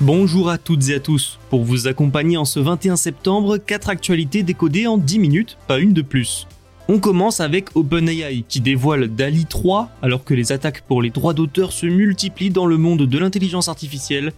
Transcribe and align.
Bonjour 0.00 0.48
à 0.48 0.58
toutes 0.58 0.90
et 0.90 0.94
à 0.94 1.00
tous. 1.00 1.40
Pour 1.50 1.64
vous 1.64 1.88
accompagner 1.88 2.36
en 2.36 2.44
ce 2.44 2.60
21 2.60 2.94
septembre, 2.94 3.58
4 3.58 3.88
actualités 3.88 4.44
décodées 4.44 4.86
en 4.86 4.96
10 4.96 5.18
minutes, 5.18 5.58
pas 5.66 5.80
une 5.80 5.92
de 5.92 6.02
plus. 6.02 6.46
On 6.88 7.00
commence 7.00 7.40
avec 7.40 7.74
OpenAI 7.74 8.44
qui 8.48 8.60
dévoile 8.60 9.08
DALI 9.08 9.46
3 9.46 9.90
alors 10.00 10.22
que 10.22 10.34
les 10.34 10.52
attaques 10.52 10.82
pour 10.82 11.02
les 11.02 11.10
droits 11.10 11.34
d'auteur 11.34 11.72
se 11.72 11.86
multiplient 11.86 12.50
dans 12.50 12.66
le 12.66 12.76
monde 12.76 13.08
de 13.08 13.18
l'intelligence 13.18 13.66
artificielle. 13.66 14.32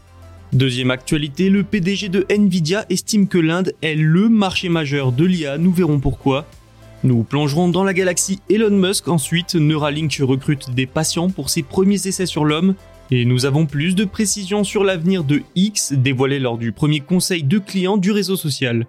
Deuxième 0.55 0.91
actualité, 0.91 1.51
le 1.51 1.63
PDG 1.63 2.09
de 2.09 2.25
Nvidia 2.31 2.87
estime 2.89 3.29
que 3.29 3.37
l'Inde 3.37 3.75
est 3.83 3.97
le 3.97 4.31
marché 4.31 4.71
majeur 4.71 5.13
de 5.13 5.27
l'IA, 5.27 5.59
nous 5.59 5.73
verrons 5.73 6.01
pourquoi. 6.01 6.47
Nous 7.05 7.23
plongerons 7.23 7.69
dans 7.69 7.85
la 7.85 7.93
galaxie 7.93 8.41
Elon 8.49 8.71
Musk 8.71 9.09
ensuite, 9.09 9.57
Neuralink 9.57 10.21
recrute 10.23 10.71
des 10.75 10.87
patients 10.87 11.29
pour 11.29 11.51
ses 11.51 11.63
premiers 11.63 12.07
essais 12.07 12.27
sur 12.27 12.47
l'homme, 12.47 12.75
et 13.11 13.25
nous 13.25 13.45
avons 13.45 13.67
plus 13.67 13.95
de 13.95 14.05
précisions 14.05 14.65
sur 14.65 14.85
l'avenir 14.85 15.25
de 15.25 15.43
X 15.57 15.93
dévoilé 15.93 16.39
lors 16.39 16.59
du 16.59 16.73
premier 16.73 17.01
conseil 17.01 17.43
de 17.43 17.59
clients 17.59 17.97
du 17.97 18.13
réseau 18.13 18.37
social. 18.37 18.87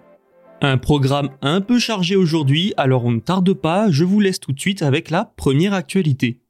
Un 0.60 0.78
programme 0.78 1.30
un 1.40 1.60
peu 1.60 1.80
chargé 1.80 2.14
aujourd'hui, 2.14 2.72
alors 2.76 3.04
on 3.04 3.10
ne 3.10 3.20
tarde 3.20 3.52
pas, 3.52 3.90
je 3.90 4.04
vous 4.04 4.20
laisse 4.20 4.38
tout 4.38 4.52
de 4.52 4.60
suite 4.60 4.82
avec 4.82 5.10
la 5.10 5.24
première 5.36 5.74
actualité. 5.74 6.40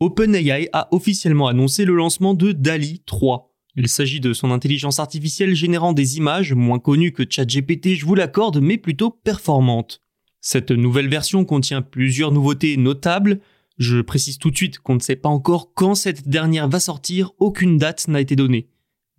OpenAI 0.00 0.68
a 0.72 0.88
officiellement 0.90 1.48
annoncé 1.48 1.84
le 1.84 1.94
lancement 1.94 2.34
de 2.34 2.52
DALI 2.52 3.02
3. 3.04 3.50
Il 3.76 3.88
s'agit 3.88 4.20
de 4.20 4.32
son 4.32 4.50
intelligence 4.52 5.00
artificielle 5.00 5.54
générant 5.54 5.92
des 5.92 6.16
images, 6.16 6.52
moins 6.52 6.78
connues 6.78 7.12
que 7.12 7.24
ChatGPT, 7.28 7.94
je 7.94 8.06
vous 8.06 8.14
l'accorde, 8.14 8.60
mais 8.60 8.78
plutôt 8.78 9.10
performantes. 9.10 10.03
Cette 10.46 10.72
nouvelle 10.72 11.08
version 11.08 11.46
contient 11.46 11.80
plusieurs 11.80 12.30
nouveautés 12.30 12.76
notables. 12.76 13.40
Je 13.78 14.02
précise 14.02 14.36
tout 14.36 14.50
de 14.50 14.56
suite 14.56 14.78
qu'on 14.78 14.96
ne 14.96 15.00
sait 15.00 15.16
pas 15.16 15.30
encore 15.30 15.72
quand 15.72 15.94
cette 15.94 16.28
dernière 16.28 16.68
va 16.68 16.80
sortir, 16.80 17.30
aucune 17.38 17.78
date 17.78 18.08
n'a 18.08 18.20
été 18.20 18.36
donnée. 18.36 18.68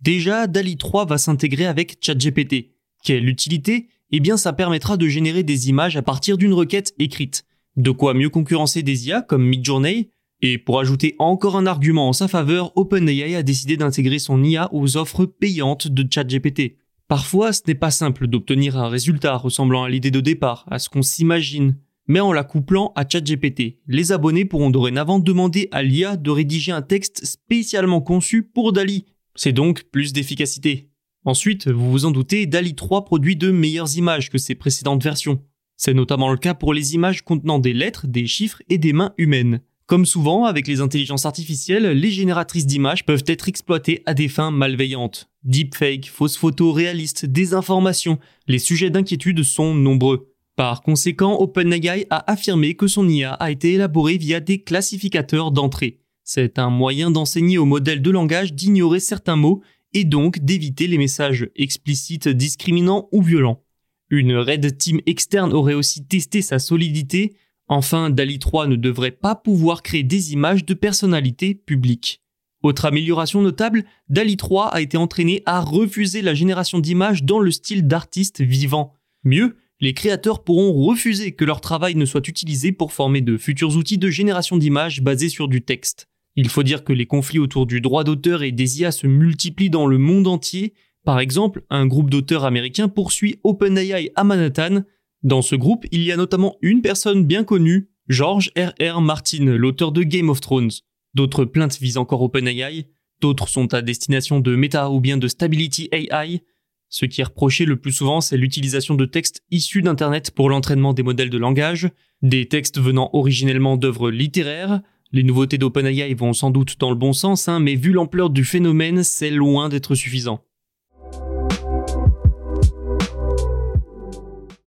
Déjà, 0.00 0.46
DALI 0.46 0.76
3 0.76 1.04
va 1.04 1.18
s'intégrer 1.18 1.66
avec 1.66 1.98
ChatGPT. 2.00 2.76
Quelle 3.02 3.28
utilité 3.28 3.88
Eh 4.12 4.20
bien 4.20 4.36
ça 4.36 4.52
permettra 4.52 4.96
de 4.96 5.08
générer 5.08 5.42
des 5.42 5.68
images 5.68 5.96
à 5.96 6.02
partir 6.02 6.38
d'une 6.38 6.52
requête 6.52 6.94
écrite. 7.00 7.44
De 7.74 7.90
quoi 7.90 8.14
mieux 8.14 8.30
concurrencer 8.30 8.84
des 8.84 9.08
IA 9.08 9.20
comme 9.20 9.44
Midjourney? 9.44 10.10
Et 10.42 10.58
pour 10.58 10.78
ajouter 10.78 11.16
encore 11.18 11.56
un 11.56 11.66
argument 11.66 12.08
en 12.08 12.12
sa 12.12 12.28
faveur, 12.28 12.70
OpenAI 12.76 13.34
a 13.34 13.42
décidé 13.42 13.76
d'intégrer 13.76 14.20
son 14.20 14.44
IA 14.44 14.72
aux 14.72 14.96
offres 14.96 15.26
payantes 15.26 15.88
de 15.88 16.06
ChatGPT. 16.08 16.76
Parfois, 17.08 17.52
ce 17.52 17.62
n'est 17.66 17.76
pas 17.76 17.92
simple 17.92 18.26
d'obtenir 18.26 18.76
un 18.76 18.88
résultat 18.88 19.36
ressemblant 19.36 19.84
à 19.84 19.88
l'idée 19.88 20.10
de 20.10 20.20
départ, 20.20 20.66
à 20.70 20.78
ce 20.78 20.88
qu'on 20.88 21.02
s'imagine. 21.02 21.76
Mais 22.08 22.20
en 22.20 22.32
la 22.32 22.44
couplant 22.44 22.92
à 22.96 23.08
ChatGPT, 23.08 23.78
les 23.86 24.12
abonnés 24.12 24.44
pourront 24.44 24.70
dorénavant 24.70 25.18
demander 25.18 25.68
à 25.72 25.82
l'IA 25.82 26.16
de 26.16 26.30
rédiger 26.30 26.72
un 26.72 26.82
texte 26.82 27.24
spécialement 27.24 28.00
conçu 28.00 28.42
pour 28.42 28.72
Dali. 28.72 29.06
C'est 29.34 29.52
donc 29.52 29.84
plus 29.84 30.12
d'efficacité. 30.12 30.90
Ensuite, 31.24 31.68
vous 31.68 31.90
vous 31.90 32.04
en 32.04 32.12
doutez, 32.12 32.46
Dali 32.46 32.74
3 32.74 33.04
produit 33.04 33.36
de 33.36 33.50
meilleures 33.50 33.96
images 33.96 34.30
que 34.30 34.38
ses 34.38 34.54
précédentes 34.54 35.02
versions. 35.02 35.42
C'est 35.76 35.94
notamment 35.94 36.30
le 36.30 36.38
cas 36.38 36.54
pour 36.54 36.72
les 36.72 36.94
images 36.94 37.22
contenant 37.22 37.58
des 37.58 37.72
lettres, 37.72 38.06
des 38.06 38.26
chiffres 38.26 38.62
et 38.68 38.78
des 38.78 38.92
mains 38.92 39.12
humaines. 39.18 39.60
Comme 39.86 40.04
souvent 40.04 40.44
avec 40.46 40.66
les 40.66 40.80
intelligences 40.80 41.26
artificielles, 41.26 41.86
les 41.86 42.10
génératrices 42.10 42.66
d'images 42.66 43.06
peuvent 43.06 43.22
être 43.28 43.48
exploitées 43.48 44.02
à 44.04 44.14
des 44.14 44.26
fins 44.26 44.50
malveillantes. 44.50 45.30
Deepfake, 45.44 46.10
fausses 46.10 46.36
photos 46.36 46.74
réalistes, 46.74 47.24
désinformation, 47.24 48.18
les 48.48 48.58
sujets 48.58 48.90
d'inquiétude 48.90 49.44
sont 49.44 49.74
nombreux. 49.74 50.32
Par 50.56 50.82
conséquent, 50.82 51.38
OpenAI 51.38 52.06
a 52.10 52.32
affirmé 52.32 52.74
que 52.74 52.88
son 52.88 53.08
IA 53.08 53.34
a 53.34 53.52
été 53.52 53.74
élaborée 53.74 54.18
via 54.18 54.40
des 54.40 54.62
classificateurs 54.62 55.52
d'entrée. 55.52 56.00
C'est 56.24 56.58
un 56.58 56.70
moyen 56.70 57.12
d'enseigner 57.12 57.56
au 57.58 57.64
modèle 57.64 58.02
de 58.02 58.10
langage 58.10 58.54
d'ignorer 58.54 58.98
certains 58.98 59.36
mots 59.36 59.62
et 59.92 60.02
donc 60.02 60.40
d'éviter 60.40 60.88
les 60.88 60.98
messages 60.98 61.48
explicites, 61.54 62.26
discriminants 62.28 63.08
ou 63.12 63.22
violents. 63.22 63.62
Une 64.10 64.36
Red 64.36 64.78
Team 64.78 65.00
externe 65.06 65.52
aurait 65.52 65.74
aussi 65.74 66.04
testé 66.04 66.42
sa 66.42 66.58
solidité. 66.58 67.36
Enfin, 67.68 68.10
DALI 68.10 68.38
3 68.38 68.66
ne 68.66 68.76
devrait 68.76 69.10
pas 69.10 69.34
pouvoir 69.34 69.82
créer 69.82 70.04
des 70.04 70.32
images 70.32 70.64
de 70.64 70.74
personnalités 70.74 71.54
publiques. 71.54 72.22
Autre 72.62 72.84
amélioration 72.84 73.42
notable, 73.42 73.84
DALI 74.08 74.36
3 74.36 74.68
a 74.68 74.80
été 74.80 74.96
entraîné 74.96 75.42
à 75.46 75.60
refuser 75.60 76.22
la 76.22 76.34
génération 76.34 76.78
d'images 76.78 77.24
dans 77.24 77.38
le 77.38 77.50
style 77.50 77.86
d'artiste 77.86 78.40
vivant. 78.40 78.94
Mieux, 79.24 79.56
les 79.80 79.92
créateurs 79.92 80.42
pourront 80.42 80.72
refuser 80.72 81.32
que 81.32 81.44
leur 81.44 81.60
travail 81.60 81.96
ne 81.96 82.04
soit 82.04 82.26
utilisé 82.28 82.72
pour 82.72 82.92
former 82.92 83.20
de 83.20 83.36
futurs 83.36 83.76
outils 83.76 83.98
de 83.98 84.10
génération 84.10 84.56
d'images 84.56 85.02
basés 85.02 85.28
sur 85.28 85.48
du 85.48 85.62
texte. 85.62 86.08
Il 86.34 86.48
faut 86.48 86.62
dire 86.62 86.84
que 86.84 86.92
les 86.92 87.06
conflits 87.06 87.38
autour 87.38 87.66
du 87.66 87.80
droit 87.80 88.04
d'auteur 88.04 88.42
et 88.42 88.52
des 88.52 88.80
IA 88.80 88.92
se 88.92 89.06
multiplient 89.06 89.70
dans 89.70 89.86
le 89.86 89.98
monde 89.98 90.26
entier. 90.26 90.74
Par 91.04 91.20
exemple, 91.20 91.64
un 91.70 91.86
groupe 91.86 92.10
d'auteurs 92.10 92.44
américains 92.44 92.88
poursuit 92.88 93.38
OpenAI 93.44 94.12
à 94.14 94.24
Manhattan. 94.24 94.82
Dans 95.22 95.42
ce 95.42 95.56
groupe, 95.56 95.86
il 95.92 96.02
y 96.02 96.12
a 96.12 96.16
notamment 96.16 96.56
une 96.60 96.82
personne 96.82 97.24
bien 97.24 97.44
connue, 97.44 97.88
George 98.08 98.52
R.R. 98.56 99.00
Martin, 99.00 99.44
l'auteur 99.44 99.92
de 99.92 100.02
Game 100.02 100.28
of 100.28 100.40
Thrones. 100.40 100.70
D'autres 101.14 101.44
plaintes 101.44 101.78
visent 101.80 101.96
encore 101.96 102.22
OpenAI, 102.22 102.86
d'autres 103.20 103.48
sont 103.48 103.72
à 103.74 103.82
destination 103.82 104.40
de 104.40 104.54
Meta 104.54 104.90
ou 104.90 105.00
bien 105.00 105.16
de 105.16 105.28
Stability 105.28 105.88
AI. 105.92 106.42
Ce 106.88 107.04
qui 107.04 107.20
est 107.20 107.24
reproché 107.24 107.64
le 107.64 107.76
plus 107.76 107.92
souvent, 107.92 108.20
c'est 108.20 108.36
l'utilisation 108.36 108.94
de 108.94 109.06
textes 109.06 109.42
issus 109.50 109.82
d'Internet 109.82 110.30
pour 110.30 110.48
l'entraînement 110.48 110.94
des 110.94 111.02
modèles 111.02 111.30
de 111.30 111.38
langage, 111.38 111.90
des 112.22 112.46
textes 112.46 112.78
venant 112.78 113.10
originellement 113.12 113.76
d'œuvres 113.76 114.10
littéraires. 114.10 114.80
Les 115.12 115.22
nouveautés 115.22 115.58
d'OpenAI 115.58 116.14
vont 116.14 116.32
sans 116.32 116.50
doute 116.50 116.78
dans 116.78 116.90
le 116.90 116.96
bon 116.96 117.12
sens, 117.12 117.48
hein, 117.48 117.58
mais 117.58 117.74
vu 117.74 117.92
l'ampleur 117.92 118.30
du 118.30 118.44
phénomène, 118.44 119.02
c'est 119.02 119.30
loin 119.30 119.68
d'être 119.68 119.94
suffisant. 119.94 120.45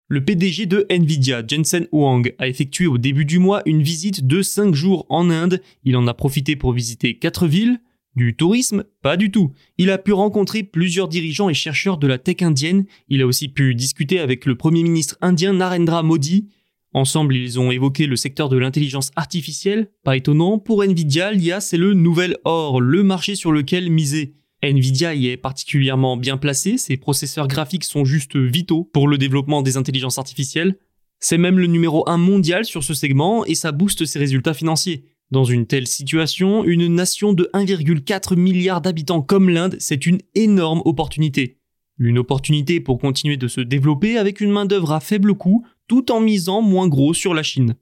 Le 0.09 0.23
PDG 0.23 0.67
de 0.67 0.85
Nvidia, 0.89 1.43
Jensen 1.45 1.85
Huang, 1.91 2.33
a 2.39 2.47
effectué 2.47 2.87
au 2.87 2.97
début 2.97 3.25
du 3.25 3.39
mois 3.39 3.61
une 3.65 3.81
visite 3.81 4.25
de 4.25 4.41
5 4.41 4.73
jours 4.73 5.05
en 5.09 5.29
Inde. 5.29 5.61
Il 5.83 5.97
en 5.97 6.07
a 6.07 6.13
profité 6.13 6.55
pour 6.55 6.71
visiter 6.71 7.15
4 7.15 7.45
villes. 7.45 7.81
Du 8.15 8.33
tourisme 8.33 8.85
Pas 9.01 9.17
du 9.17 9.31
tout. 9.31 9.51
Il 9.77 9.91
a 9.91 9.97
pu 9.97 10.13
rencontrer 10.13 10.63
plusieurs 10.63 11.09
dirigeants 11.09 11.49
et 11.49 11.53
chercheurs 11.53 11.97
de 11.97 12.07
la 12.07 12.17
tech 12.17 12.37
indienne. 12.41 12.85
Il 13.09 13.21
a 13.21 13.27
aussi 13.27 13.49
pu 13.49 13.75
discuter 13.75 14.19
avec 14.19 14.45
le 14.45 14.55
Premier 14.55 14.81
ministre 14.81 15.17
indien 15.19 15.51
Narendra 15.51 16.03
Modi. 16.03 16.47
Ensemble, 16.93 17.35
ils 17.35 17.59
ont 17.59 17.69
évoqué 17.69 18.07
le 18.07 18.15
secteur 18.15 18.47
de 18.47 18.57
l'intelligence 18.57 19.11
artificielle. 19.17 19.89
Pas 20.05 20.15
étonnant, 20.15 20.57
pour 20.57 20.85
Nvidia, 20.85 21.33
l'IA 21.33 21.59
c'est 21.59 21.75
le 21.75 21.93
nouvel 21.93 22.37
or, 22.45 22.79
le 22.79 23.03
marché 23.03 23.35
sur 23.35 23.51
lequel 23.51 23.91
miser. 23.91 24.35
Nvidia 24.63 25.13
y 25.13 25.27
est 25.27 25.37
particulièrement 25.37 26.17
bien 26.17 26.37
placé, 26.37 26.77
ses 26.77 26.97
processeurs 26.97 27.47
graphiques 27.47 27.83
sont 27.83 28.05
juste 28.05 28.35
vitaux 28.35 28.83
pour 28.83 29.07
le 29.07 29.17
développement 29.17 29.61
des 29.61 29.77
intelligences 29.77 30.17
artificielles. 30.17 30.77
C'est 31.19 31.37
même 31.37 31.59
le 31.59 31.67
numéro 31.67 32.07
1 32.09 32.17
mondial 32.17 32.65
sur 32.65 32.83
ce 32.83 32.93
segment 32.93 33.45
et 33.45 33.55
ça 33.55 33.71
booste 33.71 34.05
ses 34.05 34.19
résultats 34.19 34.53
financiers. 34.53 35.05
Dans 35.29 35.43
une 35.43 35.67
telle 35.67 35.87
situation, 35.87 36.63
une 36.63 36.87
nation 36.87 37.33
de 37.33 37.49
1,4 37.53 38.35
milliard 38.35 38.81
d'habitants 38.81 39.21
comme 39.21 39.49
l'Inde, 39.49 39.75
c'est 39.79 40.05
une 40.05 40.19
énorme 40.35 40.81
opportunité. 40.85 41.59
Une 41.99 42.17
opportunité 42.17 42.79
pour 42.79 42.97
continuer 42.97 43.37
de 43.37 43.47
se 43.47 43.61
développer 43.61 44.17
avec 44.17 44.41
une 44.41 44.51
main-d'œuvre 44.51 44.91
à 44.91 44.99
faible 44.99 45.35
coût 45.35 45.65
tout 45.87 46.11
en 46.11 46.19
misant 46.19 46.61
moins 46.61 46.87
gros 46.87 47.13
sur 47.13 47.33
la 47.33 47.43
Chine. 47.43 47.75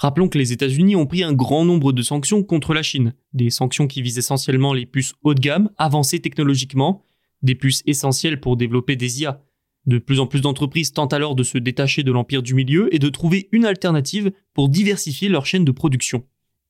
Rappelons 0.00 0.30
que 0.30 0.38
les 0.38 0.54
États-Unis 0.54 0.96
ont 0.96 1.04
pris 1.04 1.22
un 1.22 1.34
grand 1.34 1.66
nombre 1.66 1.92
de 1.92 2.00
sanctions 2.00 2.42
contre 2.42 2.72
la 2.72 2.82
Chine, 2.82 3.12
des 3.34 3.50
sanctions 3.50 3.86
qui 3.86 4.00
visent 4.00 4.16
essentiellement 4.16 4.72
les 4.72 4.86
puces 4.86 5.12
haut 5.22 5.34
de 5.34 5.40
gamme, 5.40 5.68
avancées 5.76 6.20
technologiquement, 6.20 7.04
des 7.42 7.54
puces 7.54 7.82
essentielles 7.84 8.40
pour 8.40 8.56
développer 8.56 8.96
des 8.96 9.20
IA. 9.20 9.42
De 9.84 9.98
plus 9.98 10.18
en 10.18 10.26
plus 10.26 10.40
d'entreprises 10.40 10.94
tentent 10.94 11.12
alors 11.12 11.34
de 11.34 11.42
se 11.42 11.58
détacher 11.58 12.02
de 12.02 12.12
l'empire 12.12 12.42
du 12.42 12.54
milieu 12.54 12.88
et 12.94 12.98
de 12.98 13.10
trouver 13.10 13.50
une 13.52 13.66
alternative 13.66 14.32
pour 14.54 14.70
diversifier 14.70 15.28
leur 15.28 15.44
chaîne 15.44 15.66
de 15.66 15.70
production. 15.70 16.24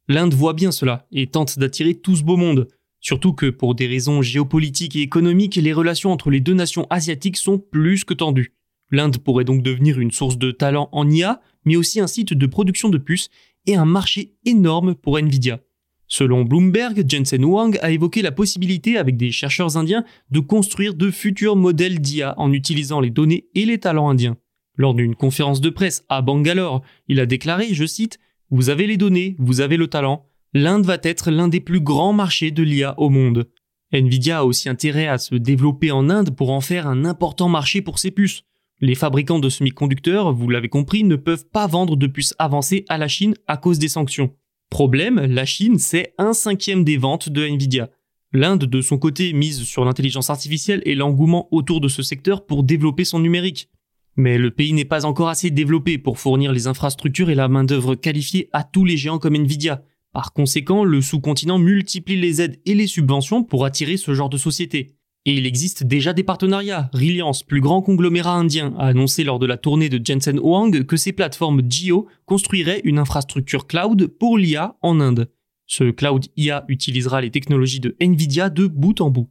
L'Inde 0.09 0.35
voit 0.35 0.55
bien 0.55 0.73
cela 0.73 1.07
et 1.13 1.29
tente 1.29 1.57
d'attirer 1.57 1.95
tout 1.95 2.17
ce 2.17 2.25
beau 2.25 2.37
monde, 2.37 2.67
surtout 2.99 3.33
que 3.33 3.49
pour 3.49 3.77
des 3.77 3.87
raisons 3.87 4.23
géopolitiques 4.23 4.97
et 4.97 5.03
économiques, 5.03 5.55
les 5.55 5.73
relations 5.73 6.11
entre 6.11 6.31
les 6.31 6.41
deux 6.41 6.55
nations 6.55 6.89
asiatiques 6.91 7.37
sont 7.37 7.61
plus 7.61 8.03
que 8.03 8.15
tendues. 8.15 8.55
L'Inde 8.91 9.19
pourrait 9.19 9.45
donc 9.45 9.63
devenir 9.63 10.01
une 10.01 10.11
source 10.11 10.37
de 10.37 10.51
talent 10.51 10.89
en 10.91 11.09
IA, 11.09 11.41
mais 11.65 11.77
aussi 11.77 12.01
un 12.01 12.07
site 12.07 12.35
de 12.35 12.47
production 12.47 12.89
de 12.89 12.99
puces 12.99 13.29
et 13.67 13.77
un 13.77 13.85
marché 13.85 14.35
énorme 14.45 14.95
pour 14.95 15.19
Nvidia. 15.19 15.61
Selon 16.07 16.45
Bloomberg, 16.45 17.05
Jensen 17.09 17.45
Huang 17.45 17.79
a 17.83 17.93
évoqué 17.93 18.21
la 18.21 18.33
possibilité 18.33 18.99
avec 18.99 19.17
des 19.17 19.31
chercheurs 19.31 19.77
indiens 19.77 20.05
de 20.31 20.41
construire 20.41 20.95
de 20.95 21.11
futurs 21.11 21.55
modèles 21.55 22.01
d'IA 22.01 22.35
en 22.37 22.53
utilisant 22.53 22.99
les 22.99 23.11
données 23.11 23.47
et 23.55 23.65
les 23.65 23.79
talents 23.79 24.11
indiens. 24.11 24.37
Lors 24.77 24.95
d'une 24.95 25.15
conférence 25.15 25.61
de 25.61 25.71
presse 25.71 26.05
à 26.09 26.21
Bangalore, 26.21 26.83
il 27.07 27.21
a 27.21 27.27
déclaré, 27.27 27.69
je 27.73 27.85
cite, 27.85 28.19
Vous 28.51 28.71
avez 28.71 28.89
les 28.89 28.97
données, 28.97 29.37
vous 29.39 29.61
avez 29.61 29.77
le 29.77 29.87
talent, 29.87 30.27
l'Inde 30.53 30.85
va 30.85 30.99
être 31.03 31.31
l'un 31.31 31.47
des 31.47 31.61
plus 31.61 31.81
grands 31.81 32.13
marchés 32.13 32.51
de 32.51 32.63
l'IA 32.65 32.99
au 32.99 33.09
monde. 33.09 33.49
Nvidia 33.93 34.39
a 34.39 34.45
aussi 34.45 34.69
intérêt 34.69 35.07
à 35.07 35.19
se 35.19 35.35
développer 35.37 35.91
en 35.93 36.11
Inde 36.11 36.35
pour 36.35 36.51
en 36.51 36.61
faire 36.61 36.89
un 36.89 37.05
important 37.05 37.49
marché 37.49 37.83
pour 37.83 37.99
ses 37.99 38.11
puces. 38.11 38.43
Les 38.83 38.95
fabricants 38.95 39.41
de 39.41 39.51
semi-conducteurs, 39.51 40.33
vous 40.33 40.49
l'avez 40.49 40.71
compris, 40.71 41.05
ne 41.05 41.17
peuvent 41.17 41.45
pas 41.47 41.67
vendre 41.67 41.97
de 41.97 42.07
puces 42.07 42.35
avancées 42.39 42.87
à 42.89 42.97
la 42.97 43.09
Chine 43.09 43.35
à 43.47 43.59
cause 43.59 43.79
des 43.79 43.89
sanctions. 43.89 44.35
Problème, 44.71 45.21
la 45.21 45.45
Chine, 45.45 45.79
c'est 45.79 46.15
un 46.17 46.33
cinquième 46.33 46.83
des 46.83 46.97
ventes 46.97 47.29
de 47.29 47.45
Nvidia. 47.45 47.91
L'Inde, 48.33 48.65
de 48.65 48.81
son 48.81 48.97
côté, 48.97 49.35
mise 49.35 49.65
sur 49.65 49.85
l'intelligence 49.85 50.31
artificielle 50.31 50.81
et 50.87 50.95
l'engouement 50.95 51.49
autour 51.51 51.83
de 51.83 51.89
ce 51.89 52.03
secteur 52.03 52.47
pour 52.47 52.63
développer 52.63 53.05
son 53.05 53.19
numérique. 53.19 53.69
Mais 54.17 54.39
le 54.39 54.51
pays 54.51 54.73
n'est 54.73 54.87
pas 54.87 55.05
encore 55.05 55.29
assez 55.29 55.51
développé 55.51 55.99
pour 55.99 56.19
fournir 56.19 56.51
les 56.53 56.67
infrastructures 56.67 57.29
et 57.29 57.35
la 57.35 57.49
main-d'œuvre 57.49 57.97
qualifiée 57.97 58.49
à 58.53 58.65
tous 58.65 58.87
les 58.87 58.97
géants 58.97 59.19
comme 59.19 59.37
Nvidia. 59.37 59.83
Par 60.15 60.33
conséquent, 60.33 60.85
le 60.85 61.03
sous-continent 61.03 61.59
multiplie 61.59 62.17
les 62.17 62.41
aides 62.41 62.61
et 62.65 62.75
les 62.75 62.87
subventions 62.87 63.45
pour 63.45 63.67
attirer 63.67 63.99
ce 63.99 64.15
genre 64.15 64.31
de 64.31 64.39
société. 64.39 64.95
Et 65.27 65.35
il 65.35 65.45
existe 65.45 65.85
déjà 65.85 66.15
des 66.15 66.23
partenariats. 66.23 66.89
Reliance, 66.95 67.43
plus 67.43 67.61
grand 67.61 67.83
conglomérat 67.83 68.35
indien, 68.35 68.75
a 68.79 68.87
annoncé 68.87 69.23
lors 69.23 69.39
de 69.39 69.47
la 69.47 69.59
tournée 69.59 69.91
de 69.91 70.01
Jensen 70.03 70.39
Huang 70.39 70.85
que 70.85 70.97
ses 70.97 71.13
plateformes 71.13 71.63
Geo 71.71 72.09
construiraient 72.25 72.81
une 72.85 72.99
infrastructure 72.99 73.67
cloud 73.67 74.07
pour 74.07 74.39
l'IA 74.39 74.77
en 74.81 74.99
Inde. 74.99 75.31
Ce 75.67 75.91
cloud 75.91 76.27
IA 76.37 76.65
utilisera 76.69 77.21
les 77.21 77.31
technologies 77.31 77.81
de 77.81 77.97
Nvidia 78.01 78.49
de 78.49 78.67
bout 78.67 79.01
en 79.03 79.11
bout. 79.11 79.29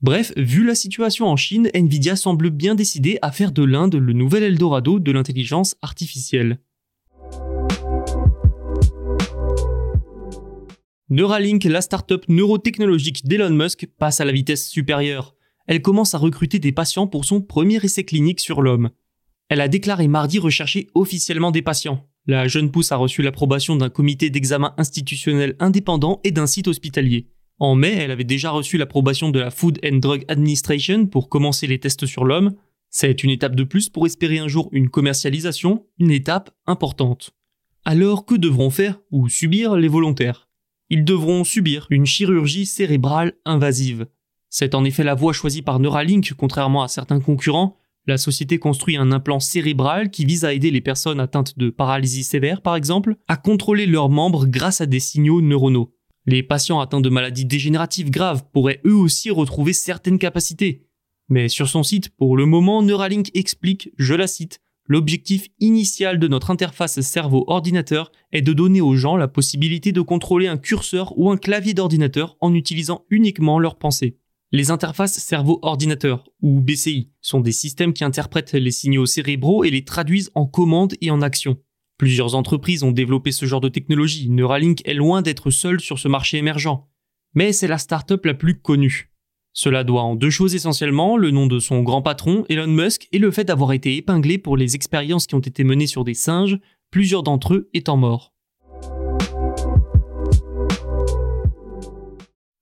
Bref, 0.00 0.32
vu 0.36 0.64
la 0.64 0.74
situation 0.74 1.26
en 1.26 1.36
Chine, 1.36 1.70
Nvidia 1.72 2.14
semble 2.14 2.50
bien 2.50 2.74
décidé 2.74 3.18
à 3.22 3.32
faire 3.32 3.52
de 3.52 3.64
l'Inde 3.64 3.94
le 3.94 4.12
nouvel 4.12 4.42
Eldorado 4.42 4.98
de 4.98 5.12
l'intelligence 5.12 5.76
artificielle. 5.82 6.58
Neuralink, 11.10 11.64
la 11.64 11.80
start-up 11.80 12.26
neurotechnologique 12.28 13.24
d'Elon 13.24 13.48
Musk, 13.50 13.88
passe 13.98 14.20
à 14.20 14.26
la 14.26 14.32
vitesse 14.32 14.68
supérieure. 14.68 15.34
Elle 15.66 15.80
commence 15.80 16.12
à 16.12 16.18
recruter 16.18 16.58
des 16.58 16.70
patients 16.70 17.06
pour 17.06 17.24
son 17.24 17.40
premier 17.40 17.76
essai 17.82 18.04
clinique 18.04 18.40
sur 18.40 18.60
l'homme. 18.60 18.90
Elle 19.48 19.62
a 19.62 19.68
déclaré 19.68 20.06
mardi 20.06 20.38
rechercher 20.38 20.88
officiellement 20.94 21.50
des 21.50 21.62
patients. 21.62 22.06
La 22.26 22.46
jeune 22.46 22.70
pousse 22.70 22.92
a 22.92 22.96
reçu 22.96 23.22
l'approbation 23.22 23.74
d'un 23.74 23.88
comité 23.88 24.28
d'examen 24.28 24.74
institutionnel 24.76 25.56
indépendant 25.60 26.20
et 26.24 26.30
d'un 26.30 26.46
site 26.46 26.68
hospitalier. 26.68 27.30
En 27.58 27.74
mai, 27.74 27.94
elle 27.94 28.10
avait 28.10 28.24
déjà 28.24 28.50
reçu 28.50 28.76
l'approbation 28.76 29.30
de 29.30 29.40
la 29.40 29.50
Food 29.50 29.78
and 29.82 29.96
Drug 29.96 30.26
Administration 30.28 31.06
pour 31.06 31.30
commencer 31.30 31.66
les 31.66 31.80
tests 31.80 32.04
sur 32.04 32.26
l'homme. 32.26 32.54
C'est 32.90 33.24
une 33.24 33.30
étape 33.30 33.56
de 33.56 33.64
plus 33.64 33.88
pour 33.88 34.04
espérer 34.04 34.40
un 34.40 34.48
jour 34.48 34.68
une 34.72 34.90
commercialisation, 34.90 35.86
une 35.98 36.10
étape 36.10 36.50
importante. 36.66 37.30
Alors 37.86 38.26
que 38.26 38.34
devront 38.34 38.68
faire 38.68 39.00
ou 39.10 39.30
subir 39.30 39.76
les 39.76 39.88
volontaires? 39.88 40.47
Ils 40.90 41.04
devront 41.04 41.44
subir 41.44 41.86
une 41.90 42.06
chirurgie 42.06 42.66
cérébrale 42.66 43.34
invasive. 43.44 44.06
C'est 44.50 44.74
en 44.74 44.84
effet 44.84 45.04
la 45.04 45.14
voie 45.14 45.32
choisie 45.32 45.62
par 45.62 45.78
Neuralink, 45.80 46.32
contrairement 46.36 46.82
à 46.82 46.88
certains 46.88 47.20
concurrents. 47.20 47.76
La 48.06 48.16
société 48.16 48.58
construit 48.58 48.96
un 48.96 49.12
implant 49.12 49.40
cérébral 49.40 50.10
qui 50.10 50.24
vise 50.24 50.46
à 50.46 50.54
aider 50.54 50.70
les 50.70 50.80
personnes 50.80 51.20
atteintes 51.20 51.58
de 51.58 51.68
paralysie 51.68 52.24
sévère, 52.24 52.62
par 52.62 52.74
exemple, 52.74 53.16
à 53.28 53.36
contrôler 53.36 53.84
leurs 53.84 54.08
membres 54.08 54.46
grâce 54.46 54.80
à 54.80 54.86
des 54.86 55.00
signaux 55.00 55.42
neuronaux. 55.42 55.94
Les 56.24 56.42
patients 56.42 56.80
atteints 56.80 57.02
de 57.02 57.10
maladies 57.10 57.44
dégénératives 57.44 58.10
graves 58.10 58.44
pourraient 58.52 58.80
eux 58.86 58.94
aussi 58.94 59.30
retrouver 59.30 59.74
certaines 59.74 60.18
capacités. 60.18 60.86
Mais 61.28 61.48
sur 61.48 61.68
son 61.68 61.82
site, 61.82 62.08
pour 62.16 62.36
le 62.36 62.46
moment, 62.46 62.82
Neuralink 62.82 63.30
explique, 63.34 63.90
je 63.98 64.14
la 64.14 64.26
cite, 64.26 64.60
L'objectif 64.90 65.48
initial 65.60 66.18
de 66.18 66.28
notre 66.28 66.50
interface 66.50 67.02
cerveau-ordinateur 67.02 68.10
est 68.32 68.40
de 68.40 68.54
donner 68.54 68.80
aux 68.80 68.96
gens 68.96 69.18
la 69.18 69.28
possibilité 69.28 69.92
de 69.92 70.00
contrôler 70.00 70.46
un 70.46 70.56
curseur 70.56 71.12
ou 71.18 71.30
un 71.30 71.36
clavier 71.36 71.74
d'ordinateur 71.74 72.38
en 72.40 72.54
utilisant 72.54 73.04
uniquement 73.10 73.58
leurs 73.58 73.76
pensées. 73.76 74.16
Les 74.50 74.70
interfaces 74.70 75.18
cerveau-ordinateur, 75.18 76.24
ou 76.40 76.60
BCI, 76.60 77.10
sont 77.20 77.40
des 77.40 77.52
systèmes 77.52 77.92
qui 77.92 78.02
interprètent 78.02 78.54
les 78.54 78.70
signaux 78.70 79.04
cérébraux 79.04 79.62
et 79.62 79.70
les 79.70 79.84
traduisent 79.84 80.30
en 80.34 80.46
commandes 80.46 80.94
et 81.02 81.10
en 81.10 81.20
actions. 81.20 81.58
Plusieurs 81.98 82.34
entreprises 82.34 82.82
ont 82.82 82.92
développé 82.92 83.30
ce 83.30 83.44
genre 83.44 83.60
de 83.60 83.68
technologie, 83.68 84.30
Neuralink 84.30 84.80
est 84.86 84.94
loin 84.94 85.20
d'être 85.20 85.50
seul 85.50 85.80
sur 85.80 85.98
ce 85.98 86.08
marché 86.08 86.38
émergent. 86.38 86.86
Mais 87.34 87.52
c'est 87.52 87.68
la 87.68 87.76
start-up 87.76 88.24
la 88.24 88.32
plus 88.32 88.58
connue. 88.58 89.10
Cela 89.52 89.82
doit 89.84 90.02
en 90.02 90.14
deux 90.14 90.30
choses 90.30 90.54
essentiellement, 90.54 91.16
le 91.16 91.30
nom 91.30 91.46
de 91.46 91.58
son 91.58 91.82
grand 91.82 92.02
patron, 92.02 92.44
Elon 92.48 92.68
Musk, 92.68 93.08
et 93.12 93.18
le 93.18 93.30
fait 93.30 93.44
d'avoir 93.44 93.72
été 93.72 93.96
épinglé 93.96 94.38
pour 94.38 94.56
les 94.56 94.74
expériences 94.74 95.26
qui 95.26 95.34
ont 95.34 95.40
été 95.40 95.64
menées 95.64 95.86
sur 95.86 96.04
des 96.04 96.14
singes, 96.14 96.58
plusieurs 96.90 97.22
d'entre 97.22 97.54
eux 97.54 97.68
étant 97.74 97.96
morts. 97.96 98.32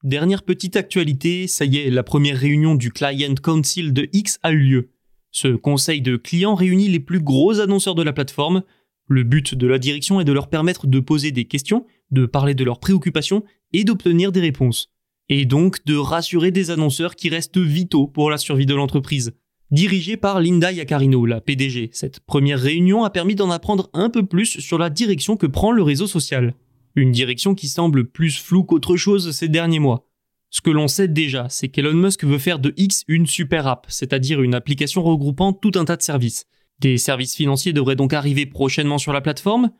Dernière 0.03 0.44
petite 0.44 0.77
actualité, 0.77 1.49
ça 1.49 1.65
y 1.65 1.79
est, 1.79 1.91
la 1.91 2.05
première 2.05 2.38
réunion 2.38 2.77
du 2.77 2.93
Client 2.93 3.35
Council 3.35 3.93
de 3.93 4.09
X 4.12 4.38
a 4.43 4.53
eu 4.53 4.59
lieu. 4.59 4.91
Ce 5.33 5.49
conseil 5.49 6.00
de 6.00 6.17
clients 6.17 6.55
réunit 6.55 6.88
les 6.88 7.00
plus 7.00 7.21
gros 7.21 7.61
annonceurs 7.61 7.97
de 7.97 8.02
la 8.02 8.12
plateforme. 8.12 8.62
Le 9.09 9.25
but 9.25 9.55
de 9.55 9.66
la 9.66 9.78
direction 9.78 10.21
est 10.21 10.25
de 10.25 10.33
leur 10.33 10.49
permettre 10.49 10.87
de 10.87 11.00
poser 11.00 11.33
des 11.33 11.45
questions, 11.45 11.85
de 12.11 12.25
parler 12.25 12.55
de 12.55 12.64
leurs 12.64 12.78
préoccupations 12.78 13.43
et 13.73 13.85
d'obtenir 13.85 14.33
des 14.33 14.40
réponses 14.40 14.96
et 15.28 15.45
donc 15.45 15.85
de 15.85 15.97
rassurer 15.97 16.50
des 16.50 16.71
annonceurs 16.71 17.16
qui 17.16 17.28
restent 17.28 17.59
vitaux 17.59 18.06
pour 18.06 18.30
la 18.30 18.38
survie 18.38 18.66
de 18.66 18.75
l'entreprise. 18.75 19.33
Dirigée 19.73 20.16
par 20.16 20.40
Linda 20.40 20.71
Yacarino, 20.71 21.26
la 21.26 21.40
PDG, 21.40 21.90
cette 21.92 22.21
première 22.21 22.61
réunion 22.61 23.02
a 23.02 23.11
permis 23.11 23.35
d'en 23.35 23.50
apprendre 23.50 23.90
un 23.95 24.11
peu 24.11 24.25
plus 24.25 24.61
sur 24.61 24.78
la 24.78 24.90
direction 24.90 25.37
que 25.37 25.47
prend 25.47 25.73
le 25.73 25.83
réseau 25.83 26.06
social. 26.06 26.54
Une 26.95 27.11
direction 27.11 27.54
qui 27.54 27.68
semble 27.68 28.09
plus 28.09 28.38
floue 28.38 28.62
qu'autre 28.62 28.97
chose 28.97 29.33
ces 29.33 29.49
derniers 29.49 29.80
mois. 29.80 30.06
Ce 30.50 30.61
que 30.61 30.71
l'on 30.71 30.87
sait 30.87 31.09
déjà, 31.09 31.49
c'est 31.50 31.68
qu'Elon 31.68 31.95
Musk 31.95 32.25
veut 32.25 32.38
faire 32.38 32.61
de 32.61 32.73
X 32.76 33.02
une 33.09 33.26
super 33.26 33.66
app, 33.66 33.87
c'est-à-dire 33.88 34.40
une 34.40 34.54
application 34.54 35.02
regroupant 35.02 35.52
tout 35.52 35.73
un 35.75 35.85
tas 35.85 35.97
de 35.97 36.02
services. 36.02 36.47
Des 36.78 36.97
services 36.97 37.35
financiers 37.35 37.73
devraient 37.73 37.97
donc 37.97 38.12
arriver 38.12 38.47
prochainement 38.47 38.99
sur 38.99 39.12
la 39.12 39.21
plateforme, 39.21 39.71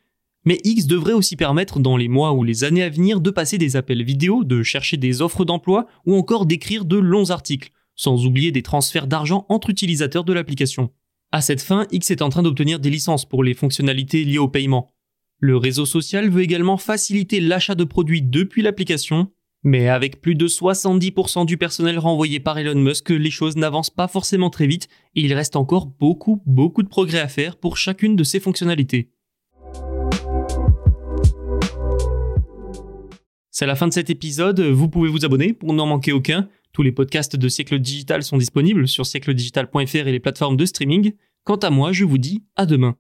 mais 0.47 0.61
X 0.65 0.87
devrait 0.87 1.13
aussi 1.13 1.37
permettre 1.37 1.81
dans 1.81 1.97
les 1.97 2.09
mois 2.09 2.33
ou 2.33 2.45
les 2.45 2.65
années 2.65 2.85
à 2.85 2.89
venir 2.89 3.21
de 3.21 3.31
passer 3.31 3.59
des 3.59 3.77
appels 3.77 4.05
vidéo, 4.05 4.45
de 4.45 4.63
chercher 4.63 4.97
des 4.97 5.21
offres 5.21 5.45
d'emploi 5.45 5.87
ou 6.07 6.15
encore 6.15 6.47
d'écrire 6.47 6.85
de 6.85 6.97
longs 6.97 7.31
articles, 7.31 7.73
sans 7.97 8.25
oublier 8.25 8.53
des 8.53 8.63
transferts 8.63 9.09
d'argent 9.09 9.45
entre 9.49 9.71
utilisateurs 9.71 10.25
de 10.25 10.33
l'application. 10.33 10.91
À 11.33 11.41
cette 11.41 11.61
fin, 11.61 11.87
X 11.91 12.13
est 12.13 12.23
en 12.23 12.29
train 12.29 12.45
d'obtenir 12.45 12.79
des 12.79 12.91
licences 12.91 13.25
pour 13.25 13.43
les 13.43 13.55
fonctionnalités 13.55 14.25
liées 14.25 14.39
au 14.39 14.49
paiement. 14.49 14.95
Le 15.41 15.57
réseau 15.57 15.85
social 15.85 16.31
veut 16.31 16.43
également 16.43 16.77
faciliter 16.77 17.41
l'achat 17.41 17.75
de 17.75 17.85
produits 17.85 18.23
depuis 18.23 18.63
l'application, 18.63 19.33
mais 19.65 19.89
avec 19.89 20.21
plus 20.21 20.37
de 20.37 20.47
70% 20.47 21.45
du 21.45 21.59
personnel 21.59 21.99
renvoyé 21.99 22.39
par 22.39 22.57
Elon 22.57 22.81
Musk, 22.81 23.11
les 23.11 23.31
choses 23.33 23.57
n'avancent 23.57 23.91
pas 23.91 24.07
forcément 24.07 24.49
très 24.49 24.69
vite 24.69 24.87
et 25.17 25.23
il 25.23 25.35
reste 25.35 25.57
encore 25.57 25.87
beaucoup, 25.87 26.41
beaucoup 26.47 26.85
de 26.85 26.89
progrès 26.89 27.19
à 27.19 27.29
faire 27.29 27.57
pour 27.57 27.77
chacune 27.77 28.15
de 28.15 28.23
ces 28.23 28.39
fonctionnalités. 28.39 29.11
C'est 33.59 33.65
la 33.65 33.75
fin 33.75 33.89
de 33.89 33.93
cet 33.95 34.11
épisode. 34.11 34.61
Vous 34.61 34.91
pouvez 34.91 35.09
vous 35.09 35.25
abonner 35.25 35.55
pour 35.55 35.73
n'en 35.73 35.87
manquer 35.87 36.13
aucun. 36.13 36.47
Tous 36.75 36.83
les 36.83 36.93
podcasts 36.93 37.37
de 37.37 37.49
Siècle 37.49 37.79
Digital 37.79 38.23
sont 38.23 38.37
disponibles 38.37 38.87
sur 38.87 39.07
siècledigital.fr 39.07 39.97
et 39.97 40.13
les 40.13 40.21
plateformes 40.21 40.59
de 40.59 40.67
streaming. 40.67 41.15
Quant 41.43 41.57
à 41.57 41.71
moi, 41.71 41.91
je 41.91 42.05
vous 42.05 42.19
dis 42.19 42.45
à 42.57 42.67
demain. 42.67 42.97